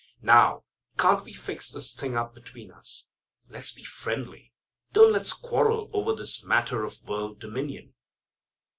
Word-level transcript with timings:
Now, 0.23 0.63
can't 0.97 1.23
we 1.23 1.31
fix 1.31 1.69
this 1.69 1.93
thing 1.93 2.17
up 2.17 2.33
between 2.33 2.71
us? 2.71 3.05
Let's 3.49 3.71
be 3.71 3.83
friendly. 3.83 4.51
Don't 4.93 5.11
let's 5.13 5.31
quarrel 5.31 5.91
over 5.93 6.15
this 6.15 6.43
matter 6.43 6.83
of 6.83 7.07
world 7.07 7.39
dominion. 7.39 7.93